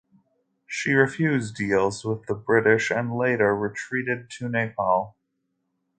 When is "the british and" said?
2.25-3.13